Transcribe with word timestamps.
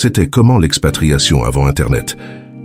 c'était 0.00 0.28
Comment 0.28 0.56
l'expatriation 0.56 1.44
avant 1.44 1.66
Internet 1.66 2.16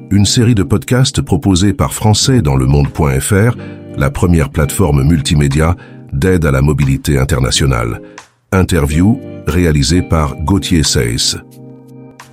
Une 0.09 0.25
série 0.25 0.55
de 0.55 0.63
podcasts 0.63 1.21
proposés 1.21 1.73
par 1.73 1.93
Français 1.93 2.41
dans 2.41 2.55
le 2.55 2.65
monde.fr, 2.65 3.57
la 3.97 4.09
première 4.09 4.49
plateforme 4.49 5.03
multimédia 5.03 5.75
d'aide 6.13 6.45
à 6.45 6.51
la 6.51 6.61
mobilité 6.61 7.17
internationale. 7.17 8.01
Interview 8.53 9.19
réalisée 9.47 10.01
par 10.01 10.37
Gauthier 10.37 10.83
Seyss. 10.83 11.35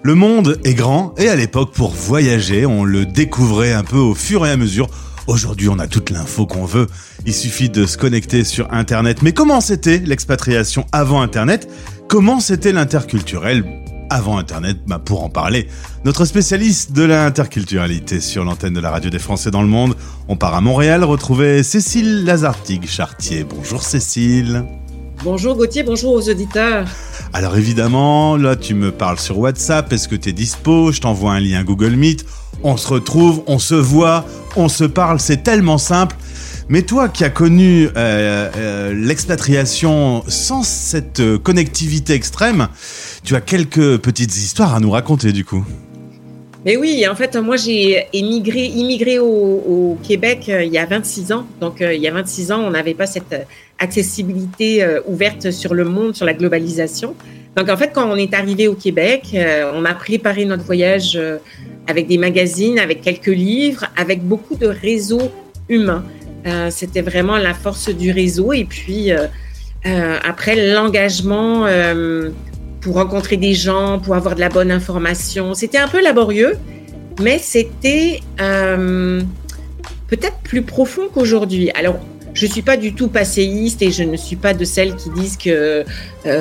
Le 0.05 0.15
monde 0.15 0.61
est 0.63 0.75
grand 0.75 1.15
et 1.19 1.29
à 1.29 1.35
l'époque 1.35 1.73
pour 1.73 1.91
voyager, 1.91 2.65
on 2.65 2.85
le 2.85 3.05
découvrait 3.05 3.73
un 3.73 3.83
peu 3.83 3.99
au 3.99 4.15
fur 4.15 4.47
et 4.47 4.53
à 4.53 4.57
mesure. 4.57 4.89
Aujourd'hui, 5.27 5.69
on 5.69 5.81
a 5.81 5.89
toute 5.89 6.11
l'info 6.11 6.47
qu'on 6.47 6.65
veut. 6.65 6.87
Il 7.27 7.35
suffit 7.35 7.71
de 7.71 7.87
se 7.87 7.99
connecter 7.99 8.45
sur 8.45 8.73
Internet. 8.73 9.23
Mais 9.23 9.33
comment 9.33 9.61
c'était 9.61 9.99
l'expatriation 9.99 10.87
avant 10.93 11.23
Internet? 11.23 11.69
Comment 12.07 12.39
c'était 12.39 12.73
l'interculturel? 12.73 13.82
Avant 14.13 14.37
Internet 14.37 14.79
bah 14.87 15.01
Pour 15.03 15.25
en 15.25 15.31
parler, 15.31 15.69
notre 16.05 16.27
spécialiste 16.27 16.93
de 16.93 17.03
l'interculturalité 17.03 18.21
sur 18.21 18.45
l'antenne 18.45 18.75
de 18.75 18.81
la 18.81 18.91
radio 18.91 19.09
des 19.09 19.19
Français 19.19 19.51
dans 19.51 19.63
le 19.63 19.69
monde, 19.69 19.97
on 20.29 20.37
part 20.37 20.55
à 20.55 20.61
Montréal 20.61 21.03
retrouver 21.03 21.63
Cécile 21.63 22.25
Lazartigue-Chartier. 22.25 23.45
Bonjour 23.45 23.83
Cécile. 23.83 24.65
Bonjour 25.25 25.57
Gauthier, 25.57 25.83
bonjour 25.83 26.13
aux 26.13 26.29
auditeurs. 26.29 26.87
Alors 27.33 27.57
évidemment, 27.57 28.37
là 28.37 28.55
tu 28.55 28.75
me 28.75 28.93
parles 28.93 29.19
sur 29.19 29.39
WhatsApp, 29.39 29.91
est-ce 29.93 30.09
que 30.09 30.17
tu 30.17 30.29
es 30.29 30.33
dispo? 30.33 30.93
Je 30.93 31.01
t'envoie 31.01 31.33
un 31.33 31.41
lien 31.41 31.65
Google 31.65 31.93
Meet, 31.93 32.27
on 32.63 32.77
se 32.77 32.89
retrouve, 32.89 33.43
on 33.47 33.59
se 33.59 33.75
voit, 33.75 34.27
on 34.57 34.69
se 34.69 34.85
parle, 34.85 35.21
c'est 35.21 35.43
tellement 35.43 35.79
simple. 35.79 36.17
Mais 36.69 36.83
toi 36.83 37.09
qui 37.09 37.25
as 37.25 37.31
connu 37.31 37.87
euh, 37.87 37.91
euh, 37.97 38.95
l'expatriation 38.95 40.23
sans 40.29 40.63
cette 40.63 41.21
euh, 41.21 41.39
connectivité 41.39 42.15
extrême, 42.15 42.69
tu 43.25 43.35
as 43.35 43.41
quelques 43.41 43.99
petites 43.99 44.37
histoires 44.37 44.75
à 44.75 44.81
nous 44.81 44.91
raconter 44.91 45.33
du 45.33 45.45
coup. 45.45 45.65
Mais 46.65 46.77
oui, 46.77 47.05
en 47.11 47.17
fait, 47.17 47.35
moi 47.37 47.57
j'ai 47.57 48.07
émigré, 48.13 48.67
immigré 48.67 49.19
au, 49.19 49.99
Québec 50.05 50.45
il 50.49 50.73
y 50.73 50.79
a 50.79 50.87
26 50.87 51.33
ans. 51.33 51.45
Donc 51.61 51.79
il 51.81 52.01
y 52.01 52.07
a 52.07 52.13
26 52.13 52.53
ans, 52.53 52.61
on 52.61 52.71
n'avait 52.71 52.95
pas 52.95 53.07
cette 53.07 53.35
accessibilité 53.81 54.87
ouverte 55.09 55.51
sur 55.51 55.75
le 55.75 55.85
monde, 55.85 56.15
sur 56.15 56.25
la 56.25 56.35
globalisation. 56.35 57.17
Donc 57.57 57.69
en 57.69 57.77
fait, 57.77 57.91
quand 57.93 58.09
on 58.09 58.15
est 58.15 58.33
arrivé 58.33 58.69
au 58.69 58.75
Québec, 58.75 59.37
on 59.75 59.85
a 59.85 59.95
préparé 59.95 60.45
notre 60.45 60.63
voyage 60.63 61.19
avec 61.89 62.07
des 62.07 62.19
magazines, 62.19 62.79
avec 62.79 63.01
quelques 63.01 63.27
livres, 63.27 63.87
avec 63.97 64.23
beaucoup 64.23 64.55
de 64.55 64.69
réseaux 64.69 65.33
humains. 65.69 66.05
Euh, 66.47 66.71
c'était 66.71 67.03
vraiment 67.03 67.39
la 67.39 67.55
force 67.55 67.89
du 67.89 68.11
réseau. 68.11 68.53
Et 68.53 68.65
puis, 68.65 69.13
euh, 69.13 69.27
euh, 69.87 70.19
après, 70.25 70.73
l'engagement 70.73 71.67
pour 72.81 72.95
rencontrer 72.95 73.37
des 73.37 73.55
gens, 73.55 74.01
pour 74.01 74.17
avoir 74.17 74.35
de 74.35 74.41
la 74.41 74.49
bonne 74.49 74.73
information. 74.73 75.55
C'était 75.55 75.79
un 75.79 75.87
peu 75.87 76.03
laborieux, 76.03 76.57
mais 77.21 77.39
c'était 77.39 78.21
peut-être 78.39 80.39
plus 80.43 80.63
profond 80.63 81.03
qu'aujourd'hui. 81.13 81.71
Alors, 81.73 82.01
je 82.35 82.47
ne 82.47 82.51
suis 82.51 82.63
pas 82.63 82.77
du 82.77 82.95
tout 82.95 83.09
passéiste 83.09 83.83
et 83.83 83.93
je 83.93 84.03
ne 84.03 84.17
suis 84.17 84.37
pas 84.37 84.53
de 84.53 84.65
celles 84.65 84.97
qui 84.97 85.11
disent 85.11 85.37
que 85.37 85.85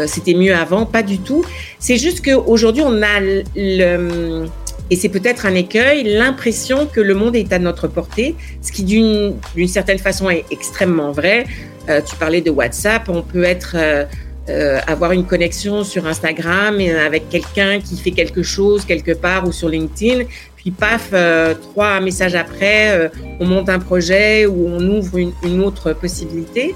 c'était 0.08 0.34
mieux 0.34 0.56
avant, 0.56 0.88
pas 0.88 1.04
du 1.04 1.20
tout. 1.20 1.46
C'est 1.78 1.98
juste 1.98 2.26
qu'aujourd'hui, 2.26 2.82
on 2.84 3.04
a 3.04 3.20
le, 3.56 4.48
et 4.92 4.98
c'est 4.98 5.10
peut-être 5.10 5.46
un 5.46 5.56
écueil, 5.56 6.04
l'impression 6.04 6.86
que 6.86 7.00
le 7.00 7.16
monde 7.16 7.38
est 7.38 7.54
à 7.54 7.60
notre 7.60 7.88
portée, 7.88 8.36
ce 8.62 8.74
qui 8.74 8.84
d'une 8.84 9.68
certaine 9.68 10.00
façon 10.00 10.30
est 10.30 10.44
extrêmement 10.52 11.14
vrai. 11.14 11.46
Euh, 11.88 12.02
tu 12.02 12.14
parlais 12.18 12.42
de 12.42 12.52
WhatsApp, 12.52 13.08
on 13.08 13.22
peut 13.22 13.46
être 13.46 13.76
euh, 13.76 14.04
euh, 14.50 14.80
avoir 14.88 15.14
une 15.14 15.26
connexion 15.26 15.86
sur 15.86 16.06
Instagram 16.06 16.78
avec 17.06 17.30
quelqu'un 17.30 17.80
qui 17.80 17.96
fait 17.96 18.12
quelque 18.12 18.44
chose 18.44 18.84
quelque 18.84 19.14
part 19.14 19.48
ou 19.48 19.54
sur 19.54 19.70
LinkedIn, 19.70 20.26
puis 20.58 20.72
paf, 20.72 21.14
trois 21.62 22.02
messages 22.02 22.36
après, 22.36 23.10
on 23.40 23.46
monte 23.46 23.70
un 23.70 23.80
projet 23.80 24.46
ou 24.46 24.68
on 24.68 24.82
ouvre 24.82 25.18
une, 25.18 25.62
autre 25.62 25.94
possibilité. 25.94 26.76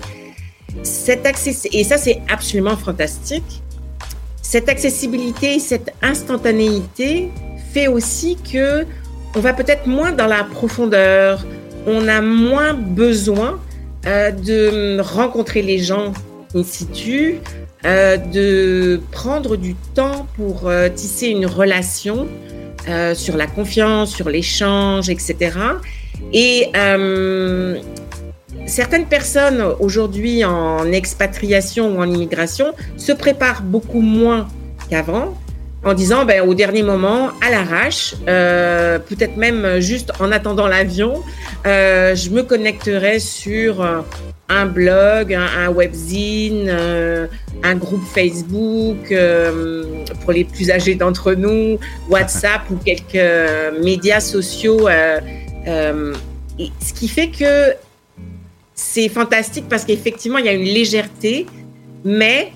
Cet 0.83 1.25
accès, 1.25 1.53
et 1.73 1.83
ça 1.83 1.97
c'est 1.97 2.21
absolument 2.31 2.77
fantastique. 2.77 3.61
Cette 4.41 4.69
accessibilité, 4.69 5.59
cette 5.59 5.91
instantanéité, 6.01 7.29
fait 7.75 7.87
aussi 7.89 8.37
que 8.37 8.85
on 9.35 9.41
va 9.41 9.51
peut-être 9.51 9.85
moins 9.85 10.13
dans 10.13 10.27
la 10.27 10.45
profondeur, 10.45 11.45
on 11.85 12.07
a 12.07 12.21
moins 12.21 12.73
besoin 12.73 13.59
euh, 14.07 14.31
de 14.31 15.01
rencontrer 15.01 15.61
les 15.61 15.79
gens 15.79 16.13
in 16.55 16.63
situ, 16.63 17.39
euh, 17.85 18.15
de 18.15 19.01
prendre 19.11 19.57
du 19.57 19.75
temps 19.93 20.25
pour 20.37 20.69
euh, 20.69 20.87
tisser 20.87 21.27
une 21.27 21.45
relation 21.45 22.27
sur 23.15 23.35
la 23.35 23.47
confiance, 23.47 24.15
sur 24.15 24.29
l'échange, 24.29 25.09
etc. 25.09 25.57
Et 26.31 26.69
certaines 28.67 29.07
personnes 29.07 29.63
aujourd'hui 29.79 30.45
en 30.45 30.91
expatriation 30.91 31.95
ou 31.95 31.99
en 31.99 32.07
immigration 32.07 32.75
se 32.95 33.11
préparent 33.11 33.63
beaucoup 33.63 34.01
moins 34.01 34.47
qu'avant 34.87 35.33
en 35.85 35.93
disant 35.93 36.25
ben, 36.25 36.41
au 36.41 36.55
dernier 36.55 36.81
moment, 36.81 37.29
à 37.41 37.51
l'arrache, 37.51 38.15
euh, 38.27 38.97
peut-être 38.97 39.37
même 39.37 39.79
juste 39.79 40.11
en 40.19 40.31
attendant 40.31 40.67
l'avion, 40.67 41.21
euh, 41.67 42.15
je 42.15 42.31
me 42.31 42.41
connecterai 42.41 43.19
sur 43.19 44.03
un 44.49 44.65
blog, 44.65 45.33
un, 45.33 45.69
webzine, 45.69 46.65
euh, 46.67 47.27
un 47.63 47.75
groupe 47.75 48.03
Facebook 48.03 49.13
pour 50.21 50.31
les 50.33 50.43
plus 50.43 50.71
âgés 50.71 50.95
d'entre 50.95 51.33
nous, 51.33 51.77
WhatsApp 52.09 52.61
ou 52.71 52.77
quelques 52.77 53.81
médias 53.83 54.19
sociaux. 54.19 54.89
ce 55.67 56.93
qui 56.95 57.07
fait 57.07 57.29
que 57.29 57.75
c'est 58.73 59.07
fantastique 59.07 59.65
parce 59.69 59.85
qu'effectivement, 59.85 60.39
il 60.39 60.45
y 60.45 60.49
a 60.49 60.53
une 60.53 60.63
légèreté, 60.63 61.45
mais 62.03 62.51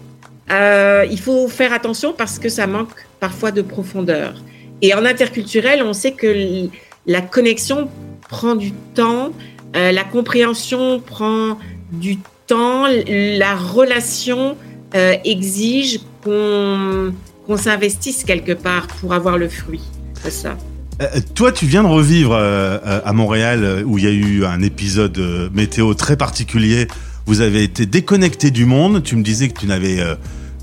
il 0.50 1.20
faut 1.20 1.48
faire 1.48 1.74
attention 1.74 2.12
parce 2.12 2.40
que 2.40 2.50
ça 2.50 2.66
manque 2.66 2.90
parfois 3.20 3.52
de 3.52 3.62
profondeur. 3.62 4.34
Et 4.82 4.94
en 4.94 5.06
interculturel, 5.06 5.84
on 5.84 5.94
sait 5.94 6.14
que 6.14 6.70
la 7.06 7.22
connexion 7.22 7.90
prend 8.30 8.56
du 8.56 8.72
temps, 8.72 9.32
euh, 9.76 9.92
la 9.92 10.04
compréhension 10.04 11.00
prend 11.00 11.58
du 11.92 12.18
temps, 12.48 12.86
la 12.88 13.56
relation 13.56 14.56
euh, 14.96 15.16
exige 15.26 16.00
qu'on 16.24 17.58
s'investisse 17.58 18.24
quelque 18.24 18.54
part 18.54 18.88
pour 18.88 19.14
avoir 19.14 19.38
le 19.38 19.50
fruit. 19.50 19.82
C'est 20.24 20.32
ça. 20.32 20.58
Euh, 21.02 21.20
toi, 21.36 21.52
tu 21.52 21.66
viens 21.66 21.84
de 21.84 21.88
revivre 21.88 22.36
à 22.36 23.14
Montréal 23.14 23.84
où 23.86 23.98
il 23.98 24.04
y 24.04 24.08
a 24.08 24.12
eu 24.12 24.46
un 24.46 24.62
épisode 24.62 25.20
météo 25.54 25.94
très 25.94 26.16
particulier. 26.16 26.88
Vous 27.26 27.42
avez 27.42 27.64
été 27.64 27.86
déconnecté 27.86 28.52
du 28.52 28.66
monde. 28.66 29.04
Tu 29.04 29.16
me 29.16 29.24
disais 29.24 29.50
que 29.50 29.60
tu 29.60 29.66
n'avais 29.66 30.00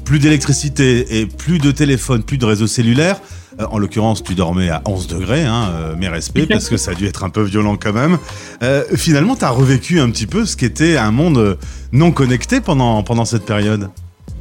plus 0.07 0.21
d'électricité 0.21 1.21
et 1.21 1.27
plus 1.27 1.59
de 1.59 1.73
téléphone, 1.73 2.23
plus 2.23 2.39
de 2.39 2.47
réseau 2.47 2.69
cellulaire. 2.69 3.21
Euh, 3.61 3.67
en 3.71 3.79
l'occurrence, 3.79 4.23
tu 4.23 4.35
dormais 4.35 4.71
à 4.71 4.81
11 4.87 5.09
degrés, 5.09 5.43
hein, 5.43 5.71
euh, 5.75 5.97
mes 5.97 6.09
respects, 6.09 6.47
parce 6.49 6.69
que 6.69 6.77
ça 6.77 6.93
a 6.93 6.95
dû 6.95 7.07
être 7.07 7.25
un 7.25 7.29
peu 7.29 7.43
violent 7.43 7.77
quand 7.77 7.93
même. 7.93 8.17
Euh, 8.63 8.85
finalement, 8.95 9.35
tu 9.35 9.45
as 9.45 9.51
revécu 9.51 9.99
un 10.01 10.09
petit 10.11 10.29
peu 10.29 10.47
ce 10.47 10.57
qu'était 10.57 10.97
un 10.97 11.11
monde 11.11 11.59
non 11.93 12.13
connecté 12.13 12.61
pendant, 12.61 13.03
pendant 13.03 13.25
cette 13.25 13.45
période? 13.45 13.91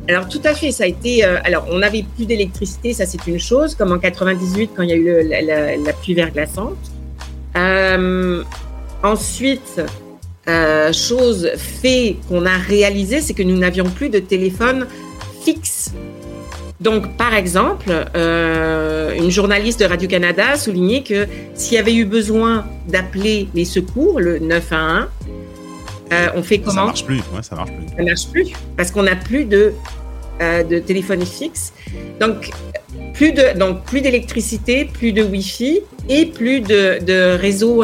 Alors 0.08 0.30
tout 0.30 0.42
à 0.44 0.54
fait, 0.54 0.72
ça 0.72 0.84
a 0.84 0.88
été. 0.88 1.24
alors 1.24 1.66
on 1.72 1.80
n'avait 1.80 2.06
plus 2.16 2.28
d'électricité, 2.28 2.94
ça 2.94 3.08
c'est 3.08 3.25
une 3.25 3.40
chose, 3.40 3.74
comme 3.74 3.92
en 3.92 3.98
98 3.98 4.70
quand 4.75 4.84
il 4.84 4.90
y 4.90 4.94
a 4.94 4.96
eu 4.98 5.28
la, 5.84 5.94
pluie 5.94 6.14
verglaçante. 6.14 6.78
ensuite, 9.02 9.81
chose 10.94 11.50
fait 11.58 12.18
qu'on 12.30 12.46
a 12.46 12.56
réalisé, 12.56 13.20
c'est 13.22 13.34
que 13.34 13.42
nous 13.42 13.58
n'avions 13.58 13.89
plus 13.89 14.10
de 14.10 14.19
téléphone 14.19 14.86
fixe. 15.45 15.94
Donc, 16.81 17.15
par 17.15 17.33
exemple, 17.33 17.89
euh, 18.15 19.13
une 19.15 19.31
journaliste 19.31 19.80
de 19.80 19.86
Radio-Canada 19.86 20.51
a 20.53 20.57
souligné 20.57 21.03
que 21.03 21.27
s'il 21.53 21.75
y 21.75 21.77
avait 21.77 21.95
eu 21.95 22.06
besoin 22.06 22.65
d'appeler 22.88 23.47
les 23.53 23.65
secours, 23.65 24.19
le 24.19 24.39
911, 24.39 25.07
euh, 26.12 26.27
on 26.36 26.44
fait 26.44 26.59
comment? 26.59 26.74
Ça 26.74 26.86
marche 26.86 27.06
plus. 27.06 27.21
ça 27.42 27.56
marche 27.56 27.71
plus. 27.71 27.88
Ça 27.97 28.03
marche 28.03 28.27
plus 28.27 28.53
parce 28.77 28.92
qu'on 28.92 29.03
n'a 29.03 29.15
plus 29.15 29.45
de, 29.45 29.74
euh, 30.42 30.63
de 30.63 30.80
téléphonie 30.80 31.25
fixe. 31.25 31.74
Donc, 32.19 32.51
plus 33.13 33.31
de 33.31 33.57
donc 33.57 33.83
plus 33.86 34.01
d'électricité, 34.01 34.86
plus 34.86 35.13
de 35.13 35.24
Wi-Fi 35.24 35.80
et 36.09 36.25
plus 36.25 36.59
de, 36.59 37.03
de 37.03 37.38
réseau 37.38 37.83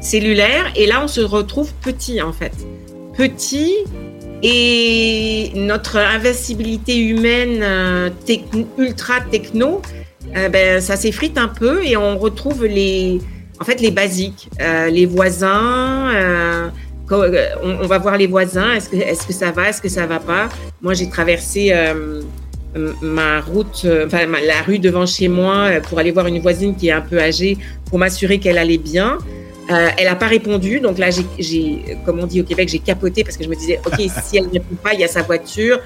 cellulaire. 0.00 0.70
Et 0.76 0.86
là, 0.86 1.00
on 1.02 1.08
se 1.08 1.22
retrouve 1.22 1.72
petit 1.82 2.20
en 2.20 2.32
fait. 2.32 2.52
Petit 3.16 3.72
et 4.42 5.50
notre 5.54 5.96
invincibilité 5.96 6.98
humaine 6.98 7.60
euh, 7.62 8.10
ultra 8.78 9.20
techno, 9.30 9.80
euh, 10.36 10.48
ben, 10.48 10.80
ça 10.80 10.96
s'effrite 10.96 11.38
un 11.38 11.48
peu 11.48 11.84
et 11.84 11.96
on 11.96 12.18
retrouve 12.18 12.66
les, 12.66 13.20
en 13.60 13.64
fait, 13.64 13.80
les 13.80 13.90
basiques, 13.90 14.48
euh, 14.60 14.88
les 14.88 15.06
voisins. 15.06 16.70
On, 17.08 17.86
va 17.86 17.98
voir 17.98 18.18
les 18.18 18.26
voisins. 18.26 18.72
Est-ce 18.72 18.88
que, 18.88 18.96
est-ce 18.96 19.26
que 19.26 19.32
ça 19.32 19.52
va 19.52 19.68
Est-ce 19.68 19.80
que 19.80 19.88
ça 19.88 20.06
va 20.06 20.18
pas 20.18 20.48
Moi, 20.82 20.92
j'ai 20.94 21.08
traversé 21.08 21.72
ma 23.00 23.40
route, 23.40 23.86
enfin 24.04 24.26
la 24.26 24.60
rue 24.66 24.78
devant 24.78 25.06
chez 25.06 25.28
moi 25.28 25.70
pour 25.88 25.98
aller 25.98 26.10
voir 26.10 26.26
une 26.26 26.40
voisine 26.40 26.74
qui 26.74 26.88
est 26.88 26.92
un 26.92 27.00
peu 27.00 27.18
âgée 27.18 27.56
pour 27.88 27.98
m'assurer 27.98 28.38
qu'elle 28.38 28.58
allait 28.58 28.76
bien. 28.76 29.18
Euh, 29.70 29.88
elle 29.96 30.04
n'a 30.04 30.14
pas 30.14 30.28
répondu, 30.28 30.78
donc 30.78 30.98
là, 30.98 31.08
j'ai, 31.10 31.98
comme 32.04 32.20
on 32.20 32.26
dit 32.26 32.40
au 32.40 32.44
Québec, 32.44 32.68
j'ai 32.68 32.78
capoté 32.78 33.24
parce 33.24 33.36
que 33.36 33.42
je 33.42 33.48
me 33.48 33.56
disais, 33.56 33.80
ok, 33.84 33.94
si 34.24 34.36
elle 34.36 34.46
ne 34.46 34.50
répond 34.50 34.76
pas, 34.76 34.94
il 34.94 35.00
y 35.00 35.04
a 35.04 35.08
sa 35.08 35.22
voiture. 35.22 35.80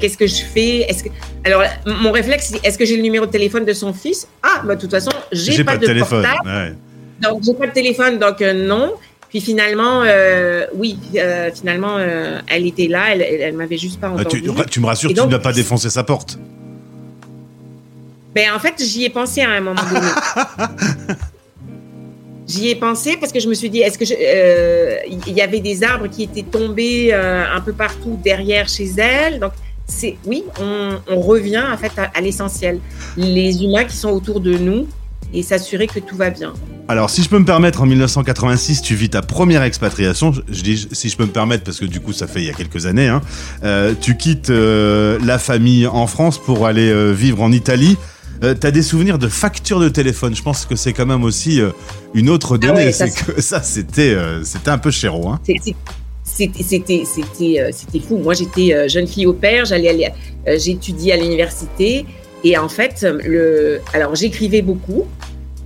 qu'est-ce 0.00 0.16
que 0.16 0.26
je 0.26 0.42
fais? 0.42 0.82
Est-ce 0.88 1.04
que, 1.04 1.08
alors, 1.44 1.62
mon 1.84 2.12
réflexe, 2.12 2.52
c'est 2.52 2.66
est-ce 2.66 2.78
que 2.78 2.84
j'ai 2.84 2.96
le 2.96 3.02
numéro 3.02 3.26
de 3.26 3.30
téléphone 3.30 3.64
de 3.64 3.72
son 3.72 3.92
fils? 3.92 4.28
Ah, 4.42 4.62
bah, 4.64 4.76
de 4.76 4.80
toute 4.80 4.90
façon, 4.90 5.10
j'ai 5.32 5.64
pas, 5.64 5.72
pas, 5.72 5.78
de, 5.78 5.86
téléphone. 5.86 6.22
portable, 6.22 6.76
donc 7.20 7.42
j'ai 7.44 7.54
pas 7.54 7.66
de 7.66 7.72
téléphone, 7.72 8.18
donc 8.18 8.40
euh, 8.40 8.52
non. 8.52 8.94
Puis 9.30 9.40
finalement, 9.40 10.02
euh, 10.04 10.66
oui, 10.74 10.98
finalement, 11.54 11.98
elle 12.46 12.66
était 12.66 12.86
là, 12.86 13.14
elle, 13.14 13.22
elle, 13.22 13.54
m'avait 13.54 13.78
juste 13.78 13.98
pas 13.98 14.08
ah, 14.08 14.20
entendu. 14.20 14.42
tu, 14.70 14.80
me 14.80 14.86
rassures, 14.86 15.12
tu 15.14 15.26
n'as 15.26 15.38
pas 15.38 15.54
défoncé 15.54 15.88
sa 15.88 16.04
porte. 16.04 16.38
Ben 18.34 18.52
en 18.54 18.58
fait, 18.58 18.74
j'y 18.78 19.04
ai 19.04 19.10
pensé 19.10 19.40
à 19.40 19.50
un 19.50 19.60
moment 19.60 19.80
donné. 19.82 21.16
J'y 22.52 22.68
ai 22.68 22.74
pensé 22.74 23.16
parce 23.18 23.32
que 23.32 23.40
je 23.40 23.48
me 23.48 23.54
suis 23.54 23.70
dit, 23.70 23.80
est-ce 23.80 23.98
que 23.98 24.04
euh, 24.04 24.98
il 25.26 25.32
y 25.32 25.40
avait 25.40 25.60
des 25.60 25.82
arbres 25.82 26.08
qui 26.08 26.22
étaient 26.22 26.42
tombés 26.42 27.08
euh, 27.12 27.44
un 27.50 27.60
peu 27.60 27.72
partout 27.72 28.18
derrière 28.22 28.68
chez 28.68 28.90
elle. 28.98 29.40
Donc 29.40 29.52
c'est 29.86 30.16
oui, 30.26 30.44
on, 30.60 31.20
revient 31.20 31.62
en 31.72 31.76
fait 31.76 31.92
à, 31.96 32.20
l'essentiel, 32.20 32.78
les 33.16 33.62
humains 33.64 33.84
qui 33.84 33.96
sont 33.96 34.10
autour 34.10 34.40
de 34.40 34.56
nous 34.56 34.86
et 35.32 35.42
s'assurer 35.42 35.86
que 35.86 35.98
tout 35.98 36.16
va 36.16 36.30
bien. 36.30 36.52
Alors, 36.88 37.08
si 37.08 37.22
je 37.22 37.28
peux 37.28 37.38
me 37.38 37.44
permettre, 37.44 37.80
en 37.80 37.86
1986, 37.86 38.82
tu 38.82 38.94
vis 38.94 39.08
ta 39.08 39.22
première 39.22 39.62
expatriation. 39.62 40.32
Je, 40.32 40.62
dis 40.62 40.88
si 40.92 41.08
je 41.08 41.16
peux 41.16 41.24
me 41.24 41.30
permettre 41.30 41.64
parce 41.64 41.78
que 41.78 41.86
du 41.86 42.00
coup, 42.00 42.12
ça 42.12 42.26
fait 42.26 42.40
il 42.40 42.46
y 42.46 42.50
a 42.50 42.54
quelques 42.54 42.84
années. 42.84 43.08
Hein. 43.08 43.22
Euh, 43.64 43.94
tu 43.98 44.16
quittes 44.16 44.50
la 44.50 45.38
famille 45.38 45.86
en 45.86 46.06
France 46.06 46.38
pour 46.38 46.66
aller 46.66 47.12
vivre 47.14 47.40
en 47.40 47.50
Italie. 47.50 47.96
Euh, 48.42 48.54
tu 48.60 48.66
as 48.66 48.70
des 48.70 48.82
souvenirs 48.82 49.18
de 49.18 49.28
factures 49.28 49.80
de 49.80 49.88
téléphone. 49.88 50.34
Je 50.34 50.42
pense 50.42 50.66
que 50.66 50.74
c'est 50.74 50.92
quand 50.92 51.06
même 51.06 51.24
aussi 51.24 51.60
euh, 51.60 51.70
une 52.14 52.28
autre 52.28 52.58
ah 52.60 52.66
donnée. 52.66 52.92
c'est 52.92 53.10
que 53.10 53.40
ça, 53.40 53.62
c'était 53.62 54.14
euh, 54.14 54.42
c'était 54.44 54.70
un 54.70 54.78
peu 54.78 54.90
chéro. 54.90 55.28
Hein. 55.28 55.40
C'était 56.24 57.04
c'était 57.04 58.00
fou. 58.00 58.18
Moi, 58.18 58.34
j'étais 58.34 58.88
jeune 58.88 59.06
fille 59.06 59.26
au 59.26 59.32
père. 59.32 59.64
J'allais 59.64 60.12
j'étudiais 60.56 61.12
à 61.12 61.16
l'université 61.16 62.06
et 62.44 62.58
en 62.58 62.68
fait, 62.68 63.06
le 63.24 63.80
alors 63.92 64.14
j'écrivais 64.14 64.62
beaucoup, 64.62 65.04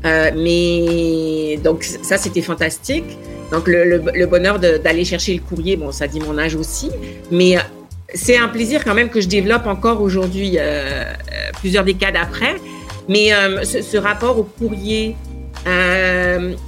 mais 0.04 1.58
donc 1.62 1.84
ça 1.84 2.18
c'était 2.18 2.42
fantastique. 2.42 3.04
Donc 3.52 3.68
le, 3.68 3.84
le 4.12 4.26
bonheur 4.26 4.58
d'aller 4.58 5.04
chercher 5.04 5.34
le 5.34 5.40
courrier, 5.40 5.76
bon, 5.76 5.92
ça 5.92 6.08
dit 6.08 6.18
mon 6.18 6.36
âge 6.36 6.56
aussi, 6.56 6.90
mais 7.30 7.56
c'est 8.14 8.36
un 8.36 8.48
plaisir 8.48 8.84
quand 8.84 8.94
même 8.94 9.08
que 9.08 9.20
je 9.20 9.28
développe 9.28 9.66
encore 9.66 10.00
aujourd'hui, 10.00 10.58
euh, 10.58 10.60
euh, 10.62 11.14
plusieurs 11.60 11.84
décades 11.84 12.16
après. 12.16 12.56
Mais 13.08 13.32
euh, 13.32 13.62
ce, 13.64 13.96
rapport 13.96 14.38
au 14.38 14.42
courrier, 14.42 15.16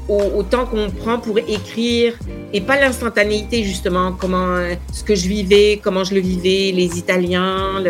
au, 0.08 0.42
temps 0.42 0.66
qu'on 0.66 0.90
prend 0.90 1.18
pour 1.18 1.38
écrire, 1.38 2.14
et 2.52 2.60
pas 2.60 2.80
l'instantanéité 2.80 3.62
justement, 3.62 4.12
comment 4.12 4.56
ce 4.92 5.04
que 5.04 5.14
je 5.14 5.28
vivais, 5.28 5.80
comment 5.82 6.04
je 6.04 6.14
le 6.14 6.20
vivais, 6.20 6.72
les 6.72 6.98
Italiens. 6.98 7.82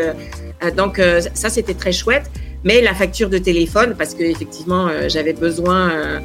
donc 0.76 1.00
ça, 1.34 1.48
c'était 1.48 1.74
très 1.74 1.92
chouette. 1.92 2.30
Mais 2.64 2.80
la 2.80 2.92
facture 2.92 3.30
de 3.30 3.38
téléphone, 3.38 3.94
parce 3.96 4.14
que 4.14 4.24
effectivement, 4.24 4.88
j'avais 5.08 5.32
besoin 5.32 6.20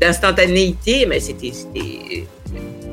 d'instantanéité, 0.00 1.06
mais 1.06 1.20
c'était 1.20 1.52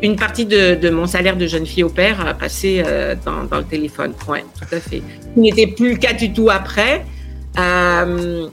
une 0.01 0.15
partie 0.15 0.45
de, 0.45 0.89
mon 0.89 1.07
salaire 1.07 1.37
de 1.37 1.47
jeune 1.47 1.65
fille 1.65 1.83
au 1.83 1.89
père 1.89 2.25
a 2.25 2.33
passé 2.33 2.83
euh, 2.85 3.15
dans, 3.25 3.57
le 3.57 3.63
téléphone. 3.63 4.13
Oui, 4.27 4.39
tout 4.59 4.75
à 4.75 4.79
fait. 4.79 5.01
Ce 5.35 5.39
n'était 5.39 5.67
plus 5.67 5.93
le 5.93 5.97
cas 5.97 6.13
du 6.13 6.31
tout 6.31 6.49
après. 6.49 7.05
Euh, 7.57 8.47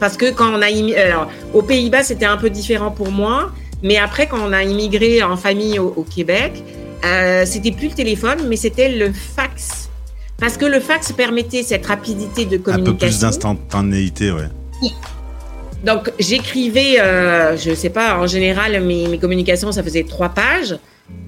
parce 0.00 0.16
que 0.16 0.32
quand 0.32 0.52
on 0.52 0.60
a 0.60 0.70
immigré, 0.70 1.02
alors, 1.02 1.30
aux 1.54 1.62
Pays-Bas, 1.62 2.02
c'était 2.02 2.26
un 2.26 2.36
peu 2.36 2.50
différent 2.50 2.90
pour 2.90 3.10
moi. 3.10 3.52
Mais 3.82 3.96
après, 3.96 4.26
quand 4.26 4.38
on 4.40 4.52
a 4.52 4.62
immigré 4.62 5.22
en 5.22 5.36
famille 5.36 5.78
au, 5.78 6.04
Québec, 6.04 6.62
euh, 7.04 7.44
c'était 7.46 7.72
plus 7.72 7.88
le 7.88 7.94
téléphone, 7.94 8.38
mais 8.48 8.56
c'était 8.56 8.88
le 8.88 9.12
fax. 9.12 9.88
Parce 10.38 10.56
que 10.56 10.64
le 10.64 10.80
fax 10.80 11.12
permettait 11.12 11.62
cette 11.62 11.86
rapidité 11.86 12.44
de 12.44 12.56
communication. 12.56 12.90
Un 12.90 12.98
peu 12.98 13.06
plus 13.06 13.20
d'instantanéité, 13.20 14.32
ouais. 14.32 14.48
Donc, 15.84 16.12
j'écrivais, 16.18 17.00
euh, 17.00 17.56
je 17.56 17.70
ne 17.70 17.74
sais 17.74 17.90
pas, 17.90 18.18
en 18.18 18.26
général, 18.26 18.80
mes, 18.84 19.18
communications, 19.18 19.72
ça 19.72 19.82
faisait 19.82 20.04
trois 20.04 20.28
pages. 20.28 20.76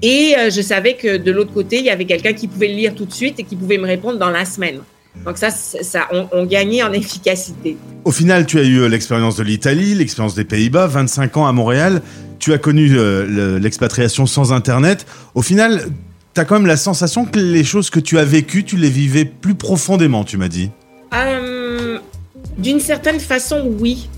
Et 0.01 0.35
euh, 0.37 0.49
je 0.49 0.61
savais 0.61 0.95
que 0.95 1.17
de 1.17 1.31
l'autre 1.31 1.53
côté, 1.53 1.79
il 1.79 1.85
y 1.85 1.89
avait 1.89 2.05
quelqu'un 2.05 2.33
qui 2.33 2.47
pouvait 2.47 2.69
le 2.69 2.75
lire 2.75 2.95
tout 2.95 3.05
de 3.05 3.13
suite 3.13 3.39
et 3.39 3.43
qui 3.43 3.55
pouvait 3.55 3.77
me 3.77 3.85
répondre 3.85 4.17
dans 4.17 4.29
la 4.29 4.45
semaine. 4.45 4.79
Donc 5.25 5.37
ça, 5.37 5.49
ça 5.49 6.07
on, 6.31 6.45
gagnait 6.45 6.83
en 6.83 6.91
efficacité. 6.91 7.77
Au 8.03 8.11
final, 8.11 8.45
tu 8.45 8.59
as 8.59 8.63
eu 8.63 8.79
euh, 8.79 8.89
l'expérience 8.89 9.35
de 9.37 9.43
l'Italie, 9.43 9.93
l'expérience 9.93 10.35
des 10.35 10.43
Pays-Bas, 10.43 10.87
25 10.87 11.37
ans 11.37 11.47
à 11.47 11.51
Montréal. 11.51 12.01
Tu 12.39 12.53
as 12.53 12.57
connu 12.57 12.95
l'expatriation 13.59 14.25
sans 14.25 14.51
Internet. 14.51 15.05
Au 15.35 15.41
final, 15.41 15.85
tu 16.33 16.41
as 16.41 16.45
quand 16.45 16.55
même 16.55 16.67
la 16.67 16.77
sensation 16.77 17.25
que 17.25 17.39
les 17.39 17.63
choses 17.63 17.89
que 17.89 17.99
tu 17.99 18.19
as 18.19 18.25
vécues, 18.25 18.65
tu 18.65 18.75
les 18.75 18.89
vivais 18.89 19.23
plus 19.23 19.55
profondément, 19.55 20.25
tu 20.25 20.37
m'as 20.37 20.49
dit. 20.49 20.69
D'une 22.57 22.81
certaine 22.81 23.21
façon, 23.21 23.73
oui 23.79 24.09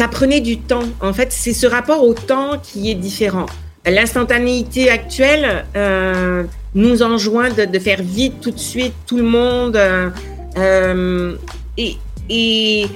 ça 0.00 0.08
prenait 0.08 0.40
du 0.40 0.56
temps. 0.56 0.88
En 1.02 1.12
fait, 1.12 1.30
c'est 1.30 1.52
ce 1.52 1.66
rapport 1.66 2.02
au 2.02 2.14
temps 2.14 2.52
qui 2.62 2.90
est 2.90 2.94
différent. 2.94 3.44
L'instantanéité 3.84 4.88
actuelle 4.88 5.66
euh, 5.76 6.44
nous 6.74 7.02
enjoint 7.02 7.50
de, 7.50 7.78
faire 7.78 8.00
vite 8.02 8.40
tout 8.40 8.50
de 8.50 8.58
suite 8.58 8.94
tout 9.06 9.18
le 9.18 9.24
monde. 9.24 9.76
Euh, 9.76 10.08
euh, 10.56 11.36
et, 11.76 12.86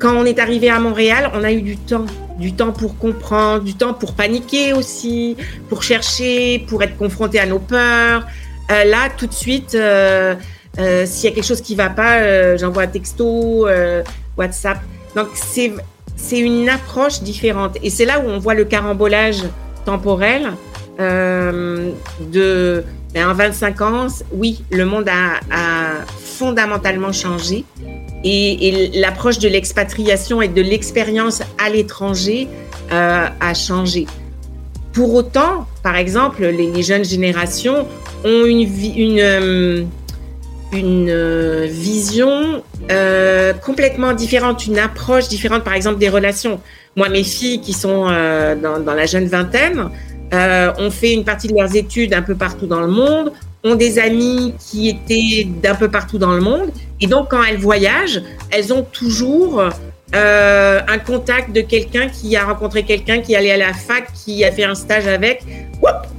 quand 0.00 0.16
on 0.16 0.24
est 0.24 0.40
arrivé 0.40 0.68
à 0.68 0.80
Montréal, 0.80 1.30
on 1.32 1.44
a 1.44 1.52
eu 1.52 1.62
du 1.62 1.76
temps, 1.76 2.06
du 2.40 2.52
temps 2.52 2.72
pour 2.72 2.98
comprendre, 2.98 3.62
du 3.62 3.74
temps 3.74 3.94
pour 3.94 4.14
paniquer 4.14 4.72
aussi, 4.72 5.36
pour 5.68 5.84
chercher, 5.84 6.64
pour 6.68 6.82
être 6.82 6.96
confronté 6.96 7.38
à 7.38 7.46
nos 7.46 7.60
peurs. 7.60 8.26
là, 8.68 9.10
tout 9.16 9.28
de 9.28 9.32
suite, 9.32 9.70
s'il 9.70 9.78
y 9.78 11.32
a 11.32 11.34
quelque 11.34 11.46
chose 11.46 11.60
qui 11.60 11.76
va 11.76 11.88
pas, 11.88 12.56
j'envoie 12.56 12.82
un 12.82 12.88
texto, 12.88 13.68
WhatsApp. 14.36 14.78
Donc 15.14 15.28
c'est 15.34 15.72
c'est 16.18 16.38
une 16.38 16.68
approche 16.68 17.22
différente. 17.22 17.78
Et 17.82 17.88
c'est 17.88 18.04
là 18.04 18.20
où 18.20 18.28
on 18.28 18.38
voit 18.38 18.54
le 18.54 18.64
carambolage 18.64 19.44
temporel 19.86 20.52
euh, 21.00 21.92
ben, 23.14 23.28
en 23.28 23.34
25 23.34 23.80
ans, 23.80 24.06
oui, 24.32 24.64
le 24.70 24.84
monde 24.84 25.08
a, 25.08 26.04
fondamentalement 26.22 27.10
changé 27.10 27.64
et, 28.22 28.90
l'approche 28.94 29.38
de 29.38 29.48
l'expatriation 29.48 30.40
et 30.40 30.46
de 30.46 30.62
l'expérience 30.62 31.42
à 31.58 31.70
l'étranger 31.70 32.46
euh, 32.92 33.26
a 33.40 33.54
changé. 33.54 34.06
Pour 34.92 35.14
autant, 35.14 35.66
par 35.82 35.96
exemple, 35.96 36.44
les, 36.46 36.82
jeunes 36.82 37.04
générations 37.04 37.86
ont 38.24 38.44
une, 38.44 38.68
une, 38.96 39.18
euh, 39.20 39.84
une 40.72 41.08
euh, 41.08 41.66
vision 41.68 42.62
euh, 42.90 43.52
complètement 43.52 44.12
différente, 44.12 44.66
une 44.66 44.78
approche 44.78 45.28
différente, 45.28 45.64
par 45.64 45.74
exemple 45.74 45.98
des 45.98 46.08
relations. 46.08 46.60
Moi, 46.96 47.08
mes 47.08 47.24
filles 47.24 47.60
qui 47.60 47.72
sont 47.72 48.06
euh, 48.08 48.54
dans, 48.54 48.94
la 48.94 49.06
jeune 49.06 49.26
vingtaine 49.26 49.88
ont 50.30 50.90
fait 50.90 51.14
une 51.14 51.24
partie 51.24 51.48
de 51.48 51.54
leurs 51.54 51.74
études 51.74 52.12
un 52.12 52.20
peu 52.20 52.34
partout 52.34 52.66
dans 52.66 52.80
le 52.80 52.88
monde, 52.88 53.32
ont 53.64 53.76
des 53.76 53.98
amis 53.98 54.52
qui 54.58 54.90
étaient 54.90 55.48
d'un 55.62 55.74
peu 55.74 55.88
partout 55.88 56.18
dans 56.18 56.32
le 56.32 56.42
monde, 56.42 56.70
et 57.00 57.06
donc 57.06 57.30
quand 57.30 57.42
elles 57.42 57.56
voyagent, 57.56 58.20
elles 58.50 58.72
ont 58.72 58.82
toujours 58.82 59.62
un 60.12 60.98
contact 61.06 61.54
de 61.54 61.62
quelqu'un 61.62 62.08
qui 62.08 62.36
a 62.36 62.44
rencontré 62.44 62.82
quelqu'un 62.82 63.20
qui 63.20 63.36
allait 63.36 63.52
à 63.52 63.56
la 63.56 63.72
fac, 63.72 64.12
qui 64.12 64.44
a 64.44 64.52
fait 64.52 64.64
un 64.64 64.74
stage 64.74 65.06
avec, 65.06 65.44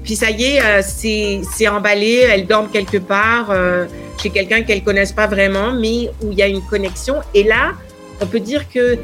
puis 0.10 0.16
ça 0.16 0.32
y 0.32 0.44
est, 0.44 0.60
euh, 0.64 0.82
c'est 0.82 1.68
emballé, 1.68 2.26
elles 2.32 2.48
dorment 2.48 2.72
quelque 2.72 2.98
part 2.98 3.52
euh, 3.52 3.86
chez 4.20 4.32
quelqu'un 4.32 4.64
qu'elles 4.64 4.82
connaissent 4.82 5.12
pas 5.12 5.28
vraiment, 5.28 5.72
mais 5.72 6.10
où 6.24 6.32
il 6.32 6.34
y 6.40 6.42
a 6.42 6.48
une 6.48 6.64
connexion. 6.64 7.18
Et 7.36 7.44
là, 7.44 7.74
on 8.20 8.26
peut 8.26 8.40
dire 8.40 8.68
que 8.74 8.98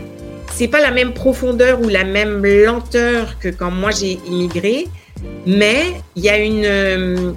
c'est 0.52 0.68
pas 0.68 0.82
la 0.82 0.90
même 0.90 1.14
profondeur 1.14 1.80
ou 1.80 1.90
la 1.90 2.06
même 2.06 2.44
lenteur 2.44 3.38
que 3.38 3.50
quand 3.50 3.70
moi 3.70 3.92
j'ai 3.92 4.18
immigré, 4.28 4.88
mais 5.46 5.94
il 6.16 6.24
y 6.24 6.30
a 6.30 6.40
une, 6.40 6.66
euh, 6.66 7.34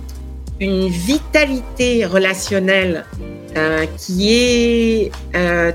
une 0.61 0.89
vitalité 0.89 2.07
relationnelle 2.07 3.05
qui 3.99 4.33
est 4.33 5.11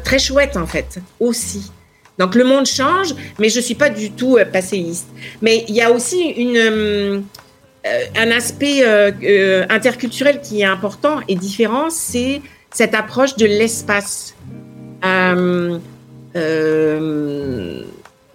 très 0.03 0.17
chouette 0.17 0.55
en 0.55 0.65
fait 0.65 0.99
aussi. 1.19 1.69
Donc 2.17 2.33
le 2.33 2.45
monde 2.45 2.65
change, 2.65 3.13
mais 3.39 3.49
je 3.49 3.59
suis 3.59 3.75
pas 3.75 3.89
du 3.89 4.09
tout 4.11 4.39
passéiste. 4.51 5.09
Mais 5.41 5.65
il 5.67 5.75
y 5.75 5.81
a 5.81 5.91
aussi 5.91 6.21
une 6.21 7.25
un 7.85 8.31
aspect 8.31 8.83
interculturel 9.69 10.39
qui 10.41 10.61
est 10.61 10.65
important 10.65 11.19
et 11.27 11.35
différent, 11.35 11.89
c'est 11.89 12.41
cette 12.71 12.95
approche 12.95 13.35
de 13.35 13.45
l'espace. 13.45 14.35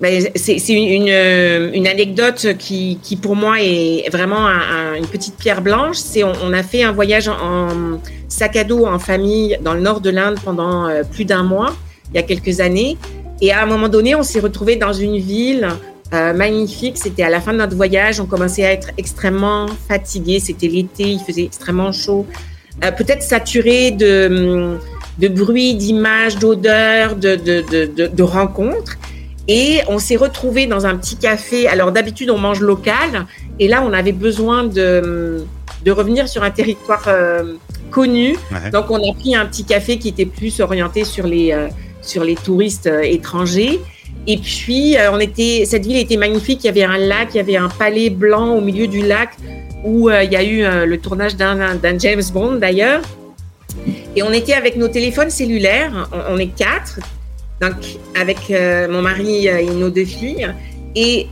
ben, 0.01 0.23
c'est 0.37 0.69
une, 0.69 1.87
anecdote 1.87 2.47
qui, 2.59 3.19
pour 3.21 3.37
moi, 3.37 3.61
est 3.61 4.09
vraiment 4.11 4.47
une 4.97 5.07
petite 5.07 5.37
pierre 5.37 5.63
blanche. 5.63 5.97
C'est 5.97 6.25
on, 6.25 6.53
a 6.53 6.63
fait 6.63 6.83
un 6.83 6.93
voyage 6.93 7.29
en, 7.29 7.99
sac 8.29 8.57
à 8.57 8.65
dos 8.65 8.87
en 8.87 8.99
famille 8.99 9.59
dans 9.63 9.75
le 9.75 9.81
nord 9.81 10.01
de 10.01 10.11
l'Inde 10.11 10.39
pendant 10.45 10.87
euh, 10.87 11.03
plus 11.03 11.25
d'un 11.25 11.43
mois, 11.43 11.75
il 12.13 12.17
y 12.17 12.19
a 12.19 12.23
quelques 12.23 12.61
années. 12.61 12.97
Et 13.41 13.53
à 13.53 13.63
un 13.63 13.67
moment 13.67 13.89
donné, 13.89 14.15
on 14.15 14.23
s'est 14.23 14.41
retrouvé 14.41 14.77
dans 14.77 14.93
une 14.93 15.19
ville 15.19 15.69
euh, 16.13 16.33
magnifique. 16.33 16.97
C'était 16.97 17.23
à 17.23 17.31
la 17.31 17.41
fin 17.41 17.53
de 17.53 17.59
notre 17.59 17.77
voyage. 17.77 18.21
On 18.21 18.27
commençait 18.27 18.65
à 18.65 18.73
être 18.73 18.91
extrêmement 18.97 19.67
fatigué. 19.89 20.41
C'était 20.41 20.69
l'été, 20.69 21.05
il 21.05 21.21
faisait 21.21 21.45
extrêmement 21.45 21.93
chaud. 21.93 22.27
Euh, 22.85 22.93
Peut-être 22.93 23.23
saturé 23.23 23.91
de, 23.91 24.79
de 25.19 25.29
bruit, 25.29 25.75
d'images, 25.75 26.37
d'odeurs, 26.39 27.17
de, 27.17 27.37
de, 27.37 27.65
de, 27.87 28.07
de 28.07 28.23
rencontres. 28.23 28.97
Et 29.49 29.81
on 29.89 29.99
s'est 29.99 30.17
retrouvé 30.17 30.67
dans 30.67 30.85
un 30.87 30.97
petit 30.97 31.17
café. 31.17 31.69
Alors 31.69 31.91
d'habitude, 31.91 32.31
on 32.31 32.39
mange 32.39 32.61
local. 32.61 33.27
Et 33.59 33.67
là, 33.67 33.83
on 33.83 33.93
avait 33.93 34.13
besoin 34.13 34.65
de, 34.65 35.45
de 35.85 35.91
revenir 35.91 36.29
sur 36.29 36.43
un 36.43 36.51
territoire 36.51 37.05
euh, 37.09 37.55
connu. 37.91 38.37
Ouais. 38.53 38.71
Donc, 38.71 38.91
on 38.91 38.97
a 38.97 39.15
pris 39.15 39.35
un 39.35 39.47
petit 39.47 39.65
café 39.65 39.99
qui 39.99 40.09
était 40.09 40.27
plus 40.27 40.61
orienté 40.61 41.05
sur 41.05 41.27
les, 41.27 41.53
euh, 41.53 41.69
sur 42.03 42.25
les 42.25 42.35
touristes 42.35 42.87
euh, 42.87 43.01
étrangers. 43.03 43.81
Et 44.29 44.37
puis, 44.39 44.97
euh, 44.97 45.11
on 45.11 45.19
était, 45.19 45.65
cette 45.67 45.85
ville 45.85 45.97
était 45.97 46.17
magnifique. 46.17 46.61
Il 46.63 46.67
y 46.67 46.71
avait 46.71 46.85
un 46.85 46.99
lac, 46.99 47.31
il 47.35 47.39
y 47.39 47.41
avait 47.41 47.57
un 47.57 47.69
palais 47.69 48.11
blanc 48.11 48.55
au 48.55 48.61
milieu 48.61 48.87
du 48.87 49.05
lac 49.05 49.31
où 49.85 50.09
euh, 50.09 50.23
il 50.23 50.31
y 50.31 50.37
a 50.37 50.45
eu 50.45 50.87
le 50.87 50.99
tournage 50.99 51.35
d'un 51.37 51.99
James 51.99 52.23
Bond 52.33 52.57
d'ailleurs. 52.57 53.03
Et 54.15 54.23
on 54.23 54.33
était 54.33 54.55
avec 54.55 54.77
nos 54.77 54.89
téléphones 54.89 55.31
cellulaires. 55.31 56.09
On, 56.31 56.39
est 56.39 56.55
quatre 56.55 56.99
donc 57.61 57.75
avec 58.15 58.51
euh, 58.51 58.89
mon 58.89 59.03
mari 59.03 59.47
et 59.47 59.71
nos 59.71 59.91
deux 59.91 60.05
filles. 60.05 60.49
Et 60.95 61.27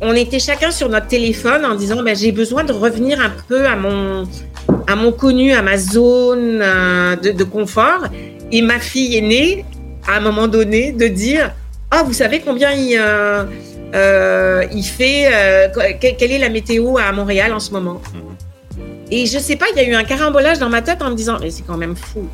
on 0.00 0.14
était 0.14 0.38
chacun 0.38 0.70
sur 0.70 0.88
notre 0.88 1.08
téléphone 1.08 1.64
en 1.64 1.74
disant 1.74 2.02
ben, 2.02 2.16
j'ai 2.16 2.32
besoin 2.32 2.64
de 2.64 2.72
revenir 2.72 3.20
un 3.20 3.32
peu 3.48 3.66
à 3.66 3.76
mon, 3.76 4.28
à 4.86 4.96
mon 4.96 5.12
connu, 5.12 5.52
à 5.52 5.62
ma 5.62 5.76
zone 5.76 6.60
euh, 6.62 7.16
de, 7.16 7.44
confort. 7.44 8.04
Et 8.52 8.62
ma 8.62 8.78
fille 8.78 9.16
est 9.16 9.22
née 9.22 9.64
à 10.06 10.16
un 10.16 10.20
moment 10.20 10.48
donné 10.48 10.92
de 10.92 11.06
dire 11.08 11.52
ah 11.90 12.02
vous 12.02 12.12
savez 12.12 12.40
combien 12.40 12.72
il, 12.72 12.96
euh, 12.98 13.44
euh 13.94 14.64
il 14.72 14.84
fait 14.84 15.30
quelle 16.00 16.32
est 16.32 16.38
la 16.38 16.50
météo 16.50 16.98
à 16.98 17.12
Montréal 17.12 17.52
en 17.52 17.60
ce 17.60 17.72
moment? 17.72 18.00
Et 19.10 19.26
je 19.26 19.38
sais 19.38 19.56
pas, 19.56 19.66
il 19.74 19.80
y 19.80 19.84
a 19.84 19.88
eu 19.88 19.94
un 19.94 20.04
carambolage 20.04 20.58
dans 20.58 20.68
ma 20.68 20.82
tête 20.82 21.00
en 21.00 21.10
me 21.10 21.14
disant 21.14 21.38
mais 21.40 21.50
c'est 21.50 21.66
quand 21.66 21.78
même 21.78 21.96
fou 21.96 22.28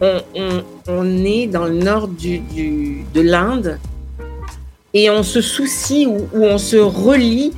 on, 0.00 0.22
on, 0.34 0.64
on, 0.88 1.24
est 1.24 1.46
dans 1.46 1.64
le 1.64 1.74
nord 1.74 2.08
du, 2.08 2.38
du, 2.38 3.04
de 3.14 3.20
l'Inde 3.20 3.78
et 4.94 5.10
on 5.10 5.22
se 5.22 5.40
soucie 5.40 6.06
ou, 6.06 6.28
ou, 6.34 6.44
on 6.44 6.58
se 6.58 6.76
relie 6.76 7.52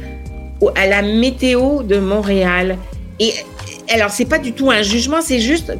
à 0.76 0.86
la 0.86 1.02
météo 1.02 1.82
de 1.82 1.98
Montréal. 1.98 2.78
Et 3.18 3.32
alors, 3.88 4.10
c'est 4.10 4.26
pas 4.26 4.38
du 4.38 4.52
tout 4.52 4.70
un 4.70 4.82
jugement, 4.82 5.20
c'est 5.20 5.40
juste 5.40 5.72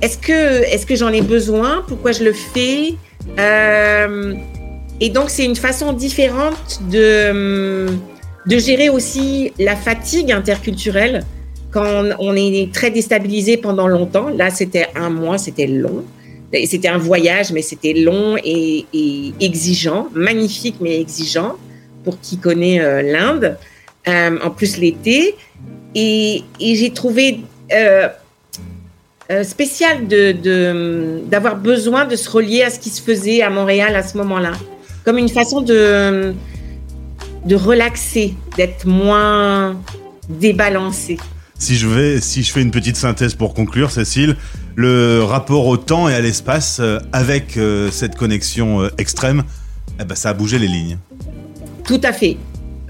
est-ce 0.00 0.18
que, 0.18 0.62
est 0.64 0.84
que 0.86 0.96
j'en 0.96 1.10
ai 1.10 1.22
besoin? 1.22 1.84
Pourquoi 1.86 2.12
je 2.12 2.24
le 2.24 2.32
fais? 2.32 2.94
Euh, 3.38 4.34
Et 5.00 5.10
donc, 5.10 5.30
c'est 5.30 5.44
une 5.44 5.56
façon 5.56 5.92
différente 5.92 6.80
de, 6.90 7.86
de 8.46 8.58
gérer 8.58 8.88
aussi 8.88 9.52
la 9.58 9.76
fatigue 9.76 10.32
interculturelle 10.32 11.24
quand 11.74 12.04
on 12.20 12.36
est 12.36 12.72
très 12.72 12.92
déstabilisé 12.92 13.56
pendant 13.56 13.88
longtemps, 13.88 14.28
là 14.28 14.50
c'était 14.50 14.86
un 14.94 15.10
mois, 15.10 15.38
c'était 15.38 15.66
long. 15.66 16.04
C'était 16.66 16.86
un 16.86 16.98
voyage, 16.98 17.50
mais 17.50 17.62
c'était 17.62 17.94
long 17.94 18.36
et, 18.36 18.86
exigeant, 19.40 20.06
magnifique 20.14 20.76
mais 20.80 21.00
exigeant 21.00 21.56
pour 22.04 22.20
qui 22.20 22.38
connaît 22.38 22.80
euh, 22.80 23.02
l'Inde. 23.02 23.58
Euh, 24.06 24.38
en 24.44 24.50
plus 24.50 24.76
l'été, 24.76 25.34
et, 25.96 26.44
j'ai 26.60 26.90
trouvé 26.90 27.40
euh, 27.72 28.08
euh 29.30 29.42
spécial 29.42 30.06
de 30.06 31.22
d'avoir 31.26 31.56
besoin 31.56 32.04
de 32.04 32.14
se 32.14 32.30
relier 32.30 32.62
à 32.62 32.70
ce 32.70 32.78
qui 32.78 32.90
se 32.90 33.02
faisait 33.02 33.40
à 33.42 33.50
Montréal 33.50 33.96
à 33.96 34.02
ce 34.02 34.16
moment-là, 34.18 34.52
comme 35.04 35.18
une 35.18 35.28
façon 35.28 35.60
de 35.60 36.34
de 37.44 37.56
relaxer, 37.56 38.34
d'être 38.56 38.86
moins 38.86 39.76
débalancé. 40.28 41.18
Si 41.58 41.76
je, 41.76 41.86
vais, 41.86 42.20
si 42.20 42.42
je 42.42 42.52
fais 42.52 42.62
une 42.62 42.70
petite 42.70 42.96
synthèse 42.96 43.34
pour 43.34 43.54
conclure, 43.54 43.90
Cécile, 43.90 44.36
le 44.74 45.22
rapport 45.22 45.66
au 45.66 45.76
temps 45.76 46.08
et 46.08 46.14
à 46.14 46.20
l'espace 46.20 46.78
euh, 46.80 46.98
avec 47.12 47.56
euh, 47.56 47.90
cette 47.90 48.16
connexion 48.16 48.82
euh, 48.82 48.88
extrême, 48.98 49.44
eh 50.00 50.04
ben, 50.04 50.14
ça 50.14 50.30
a 50.30 50.34
bougé 50.34 50.58
les 50.58 50.66
lignes. 50.66 50.98
Tout 51.86 52.00
à 52.02 52.12
fait. 52.12 52.36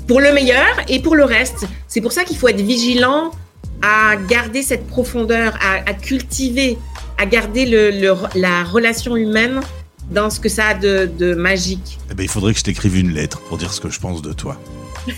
Pour 0.06 0.20
le 0.20 0.32
meilleur 0.32 0.66
et 0.88 1.00
pour 1.00 1.14
le 1.14 1.24
reste. 1.24 1.66
C'est 1.88 2.00
pour 2.00 2.12
ça 2.12 2.24
qu'il 2.24 2.36
faut 2.36 2.48
être 2.48 2.60
vigilant 2.60 3.32
à 3.82 4.16
garder 4.16 4.62
cette 4.62 4.86
profondeur, 4.86 5.54
à, 5.60 5.90
à 5.90 5.94
cultiver, 5.94 6.78
à 7.18 7.26
garder 7.26 7.66
le, 7.66 7.90
le, 7.90 8.14
la 8.34 8.64
relation 8.64 9.16
humaine 9.16 9.60
dans 10.10 10.30
ce 10.30 10.40
que 10.40 10.48
ça 10.48 10.68
a 10.68 10.74
de, 10.74 11.10
de 11.18 11.34
magique. 11.34 11.98
Eh 12.10 12.14
ben, 12.14 12.22
il 12.22 12.28
faudrait 12.28 12.52
que 12.52 12.58
je 12.58 12.64
t'écrive 12.64 12.96
une 12.96 13.12
lettre 13.12 13.40
pour 13.42 13.58
dire 13.58 13.72
ce 13.72 13.80
que 13.80 13.90
je 13.90 14.00
pense 14.00 14.22
de 14.22 14.32
toi. 14.32 14.58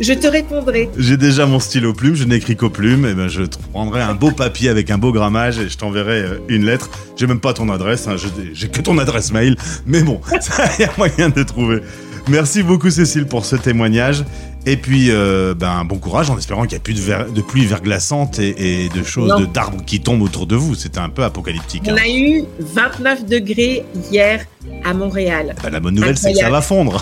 je 0.00 0.12
te 0.12 0.26
répondrai. 0.26 0.88
J'ai 0.96 1.16
déjà 1.16 1.46
mon 1.46 1.58
stylo 1.58 1.92
plume, 1.92 2.14
je 2.14 2.24
n'écris 2.24 2.56
qu'aux 2.56 2.70
plumes. 2.70 3.06
Et 3.06 3.14
ben 3.14 3.28
je 3.28 3.42
prendrai 3.72 4.02
un 4.02 4.14
beau 4.14 4.30
papier 4.30 4.68
avec 4.68 4.90
un 4.90 4.98
beau 4.98 5.12
grammage 5.12 5.58
et 5.58 5.68
je 5.68 5.76
t'enverrai 5.76 6.20
euh, 6.20 6.38
une 6.48 6.64
lettre. 6.64 6.90
J'ai 7.16 7.26
même 7.26 7.40
pas 7.40 7.52
ton 7.54 7.68
adresse, 7.70 8.06
hein, 8.08 8.16
j'ai 8.52 8.68
que 8.68 8.80
ton 8.80 8.98
adresse 8.98 9.32
mail, 9.32 9.56
mais 9.86 10.02
bon, 10.02 10.20
il 10.78 10.82
y 10.82 10.84
a 10.84 10.92
moyen 10.96 11.30
de 11.30 11.42
trouver. 11.42 11.80
Merci 12.28 12.62
beaucoup 12.62 12.90
Cécile 12.90 13.26
pour 13.26 13.44
ce 13.44 13.56
témoignage. 13.56 14.24
Et 14.68 14.76
puis, 14.76 15.10
euh, 15.10 15.54
ben, 15.54 15.84
bon 15.84 15.98
courage 15.98 16.28
en 16.28 16.36
espérant 16.36 16.62
qu'il 16.62 16.72
n'y 16.72 16.76
a 16.76 16.80
plus 16.80 16.94
de, 16.94 17.00
ver 17.00 17.30
de 17.30 17.40
pluie 17.40 17.66
verglaçante 17.66 18.40
et, 18.40 18.84
et 18.84 18.88
de 18.88 19.04
choses, 19.04 19.32
d'arbres 19.54 19.84
qui 19.84 20.00
tombent 20.00 20.22
autour 20.22 20.48
de 20.48 20.56
vous. 20.56 20.74
C'était 20.74 20.98
un 20.98 21.08
peu 21.08 21.22
apocalyptique. 21.22 21.84
On 21.86 21.92
hein. 21.92 21.98
a 22.04 22.08
eu 22.08 22.42
29 22.58 23.26
degrés 23.26 23.84
hier 24.10 24.44
à 24.84 24.92
Montréal. 24.92 25.54
Ben, 25.62 25.70
la 25.70 25.78
bonne 25.78 25.94
nouvelle, 25.94 26.18
c'est 26.18 26.32
que 26.32 26.38
ça 26.38 26.50
va 26.50 26.62
fondre. 26.62 27.00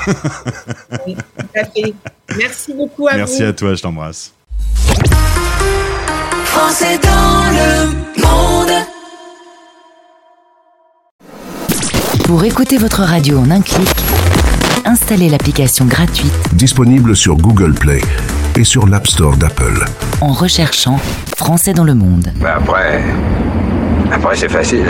oui, 1.07 1.17
tout 1.39 1.47
à 1.59 1.65
fait. 1.65 1.95
Merci 2.37 2.75
beaucoup 2.75 3.09
à 3.09 3.17
Merci 3.17 3.43
vous. 3.43 3.49
à 3.49 3.53
toi, 3.55 3.75
je 3.75 3.83
t'embrasse. 3.83 4.35
Français 6.45 6.99
dans 6.99 7.51
le 7.51 7.87
monde. 8.23 8.85
Pour 12.25 12.45
écouter 12.45 12.79
votre 12.79 13.03
radio 13.03 13.39
en 13.39 13.51
un 13.51 13.61
clic, 13.61 13.94
installez 14.85 15.29
l'application 15.29 15.87
gratuite 15.87 16.33
disponible 16.53 17.17
sur 17.17 17.37
Google 17.37 17.75
Play 17.75 18.01
et 18.57 18.65
sur 18.65 18.87
l'App 18.87 19.07
Store 19.07 19.37
d'Apple. 19.37 19.85
en 20.21 20.33
recherchant 20.33 20.99
Français 21.37 21.73
dans 21.73 21.85
le 21.85 21.95
monde. 21.95 22.29
Ben 22.41 22.55
après, 22.59 23.03
après 24.13 24.37
c'est 24.37 24.49
facile. 24.49 24.85